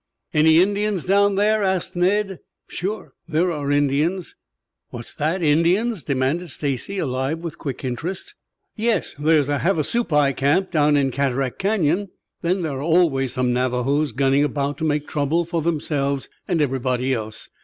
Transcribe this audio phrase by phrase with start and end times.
[0.33, 2.39] "Any Indians down there?" asked Ned.
[2.67, 4.35] "Sure, there are Indians."
[4.89, 8.33] "What's that, Indians?" demanded Stacy, alive with quick interest.
[8.75, 9.13] "Yes.
[9.19, 12.09] There's a Havasupai camp down in Cataract Canyon,
[12.41, 17.13] then there are always some Navajos gunning about to make trouble for themselves and everybody
[17.13, 17.47] else.